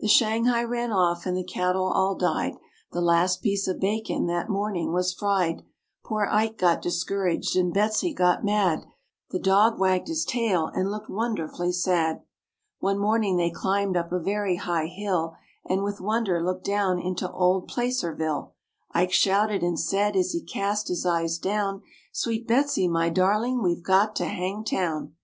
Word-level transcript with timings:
The 0.00 0.06
shanghai 0.06 0.62
ran 0.64 0.92
off 0.92 1.24
and 1.24 1.34
the 1.34 1.42
cattle 1.42 1.86
all 1.90 2.14
died, 2.14 2.56
The 2.90 3.00
last 3.00 3.40
piece 3.40 3.66
of 3.66 3.80
bacon 3.80 4.26
that 4.26 4.50
morning 4.50 4.92
was 4.92 5.14
fried; 5.14 5.62
Poor 6.04 6.28
Ike 6.30 6.58
got 6.58 6.82
discouraged, 6.82 7.56
and 7.56 7.72
Betsy 7.72 8.12
got 8.12 8.44
mad, 8.44 8.84
The 9.30 9.38
dog 9.38 9.80
wagged 9.80 10.08
his 10.08 10.26
tail 10.26 10.66
and 10.66 10.90
looked 10.90 11.08
wonderfully 11.08 11.72
sad. 11.72 12.22
One 12.80 12.98
morning 12.98 13.38
they 13.38 13.50
climbed 13.50 13.96
up 13.96 14.12
a 14.12 14.20
very 14.20 14.56
high 14.56 14.88
hill, 14.88 15.36
And 15.64 15.82
with 15.82 16.02
wonder 16.02 16.44
looked 16.44 16.66
down 16.66 16.98
into 16.98 17.32
old 17.32 17.66
Placerville; 17.66 18.52
Ike 18.90 19.12
shouted 19.12 19.62
and 19.62 19.80
said, 19.80 20.16
as 20.16 20.32
he 20.32 20.42
cast 20.42 20.88
his 20.88 21.06
eyes 21.06 21.38
down, 21.38 21.80
"Sweet 22.12 22.46
Betsy, 22.46 22.88
my 22.88 23.08
darling, 23.08 23.62
we've 23.62 23.82
got 23.82 24.14
to 24.16 24.26
Hangtown." 24.26 25.14